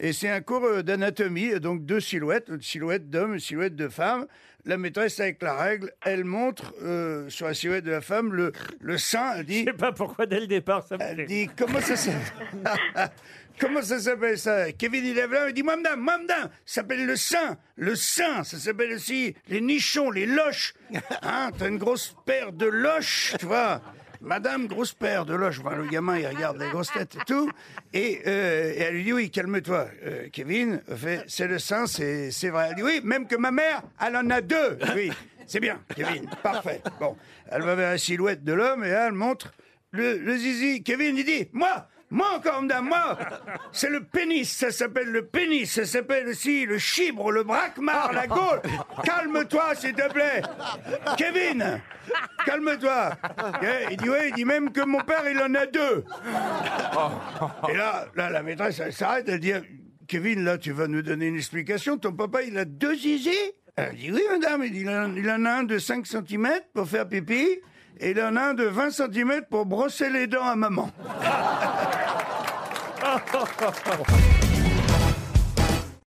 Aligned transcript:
Et 0.00 0.12
c'est 0.12 0.28
un 0.28 0.40
cours 0.40 0.64
euh, 0.64 0.82
d'anatomie, 0.82 1.58
donc 1.60 1.84
deux 1.84 2.00
silhouettes, 2.00 2.48
une 2.48 2.62
silhouette 2.62 3.10
d'homme, 3.10 3.34
une 3.34 3.40
silhouette 3.40 3.74
de 3.76 3.88
femme. 3.88 4.26
La 4.64 4.76
maîtresse, 4.76 5.18
avec 5.20 5.42
la 5.42 5.54
règle, 5.54 5.92
elle 6.04 6.24
montre 6.24 6.74
euh, 6.82 7.28
sur 7.30 7.46
la 7.46 7.54
silhouette 7.54 7.84
de 7.84 7.90
la 7.90 8.00
femme 8.00 8.32
le, 8.32 8.52
le 8.80 8.98
sein. 8.98 9.34
Elle 9.36 9.46
dit. 9.46 9.60
Je 9.60 9.64
sais 9.66 9.72
pas 9.72 9.92
pourquoi 9.92 10.26
dès 10.26 10.40
le 10.40 10.46
départ 10.46 10.86
ça 10.86 10.96
me 10.96 11.02
Elle 11.02 11.14
plaît. 11.16 11.26
dit 11.26 11.48
comment 11.56 11.80
ça 11.80 11.96
s'appelle 11.96 12.22
Comment 13.60 13.82
ça 13.82 13.98
s'appelle 13.98 14.38
ça? 14.38 14.70
Kevin 14.72 15.04
il 15.04 15.14
lève 15.16 15.32
là, 15.32 15.48
il 15.48 15.52
dit 15.54 15.64
moi 15.64 15.76
madame, 15.76 16.04
ça 16.06 16.48
s'appelle 16.66 17.04
le 17.06 17.16
sein, 17.16 17.56
le 17.74 17.96
sein, 17.96 18.44
ça 18.44 18.56
s'appelle 18.56 18.92
aussi 18.92 19.34
les 19.48 19.60
nichons, 19.60 20.12
les 20.12 20.26
loches. 20.26 20.74
Hein, 21.22 21.50
t'as 21.58 21.68
une 21.68 21.78
grosse 21.78 22.14
paire 22.24 22.52
de 22.52 22.66
loches, 22.66 23.34
tu 23.40 23.46
vois. 23.46 23.80
Madame, 24.20 24.66
grosse 24.66 24.92
paire 24.92 25.24
de 25.24 25.34
loches. 25.34 25.60
Enfin, 25.64 25.76
le 25.76 25.86
gamin, 25.86 26.18
il 26.18 26.26
regarde 26.26 26.58
les 26.58 26.68
grosses 26.70 26.92
têtes 26.92 27.16
et 27.16 27.24
tout. 27.26 27.50
Et, 27.92 28.20
euh, 28.26 28.72
et 28.74 28.78
elle 28.80 28.94
lui 28.94 29.04
dit, 29.04 29.12
oui, 29.12 29.30
calme-toi. 29.30 29.88
Euh, 30.04 30.28
Kevin 30.32 30.80
fait, 30.96 31.24
c'est 31.28 31.46
le 31.46 31.58
sein, 31.58 31.86
c'est 31.86 32.30
c'est 32.30 32.48
vrai. 32.50 32.68
Elle 32.70 32.76
dit, 32.76 32.82
oui, 32.82 33.00
même 33.04 33.26
que 33.26 33.36
ma 33.36 33.50
mère, 33.50 33.82
elle 34.04 34.16
en 34.16 34.28
a 34.30 34.40
deux. 34.40 34.78
Oui, 34.94 35.12
c'est 35.46 35.60
bien, 35.60 35.80
Kevin, 35.94 36.28
parfait. 36.42 36.82
Bon, 37.00 37.16
elle 37.50 37.62
va 37.62 37.74
vers 37.74 37.90
la 37.90 37.98
silhouette 37.98 38.42
de 38.44 38.52
l'homme 38.52 38.84
et 38.84 38.90
là, 38.90 39.06
elle 39.06 39.12
montre 39.12 39.52
le, 39.92 40.18
le 40.18 40.36
zizi. 40.36 40.82
Kevin, 40.82 41.16
il 41.16 41.24
dit, 41.24 41.48
moi, 41.52 41.86
moi 42.10 42.28
encore, 42.36 42.62
madame, 42.62 42.86
moi, 42.88 43.18
c'est 43.70 43.90
le 43.90 44.02
pénis, 44.02 44.50
ça 44.50 44.70
s'appelle 44.70 45.08
le 45.10 45.26
pénis, 45.26 45.70
ça 45.70 45.84
s'appelle 45.84 46.26
aussi 46.28 46.64
le 46.66 46.78
chibre, 46.78 47.30
le 47.30 47.44
braquemar, 47.44 48.12
la 48.12 48.26
gaule. 48.26 48.62
Calme-toi, 49.04 49.74
s'il 49.74 49.92
te 49.94 50.10
plaît. 50.12 50.42
Kevin, 51.18 51.80
calme-toi. 52.48 53.10
Eh, 53.62 53.92
Il 53.92 53.96
dit, 53.96 54.08
ouais, 54.08 54.28
il 54.28 54.34
dit 54.34 54.44
même 54.44 54.70
que 54.70 54.84
mon 54.84 55.00
père, 55.00 55.22
il 55.30 55.38
en 55.38 55.54
a 55.54 55.66
deux. 55.66 56.04
Et 57.68 57.76
là, 57.76 58.06
là, 58.14 58.30
la 58.30 58.42
maîtresse, 58.42 58.80
elle 58.80 58.92
s'arrête, 58.92 59.28
elle 59.28 59.40
dit, 59.40 59.52
Kevin, 60.06 60.44
là, 60.44 60.58
tu 60.58 60.72
vas 60.72 60.86
nous 60.86 61.02
donner 61.02 61.26
une 61.26 61.36
explication. 61.36 61.98
Ton 61.98 62.12
papa, 62.12 62.42
il 62.42 62.56
a 62.58 62.64
deux 62.64 62.94
zizi 62.94 63.30
Elle 63.76 63.96
dit, 63.96 64.12
oui, 64.12 64.22
madame. 64.30 64.64
Il, 64.64 64.72
dit, 64.72 64.80
il, 64.80 64.88
en, 64.88 65.14
il 65.14 65.30
en 65.30 65.44
a 65.44 65.50
un 65.50 65.62
de 65.64 65.78
5 65.78 66.06
cm 66.06 66.48
pour 66.74 66.88
faire 66.88 67.08
pipi. 67.08 67.60
Et 68.00 68.10
il 68.10 68.22
en 68.22 68.36
a 68.36 68.50
un 68.50 68.54
de 68.54 68.64
20 68.64 68.90
cm 68.90 69.42
pour 69.50 69.66
brosser 69.66 70.08
les 70.08 70.26
dents 70.26 70.46
à 70.46 70.56
maman. 70.56 70.90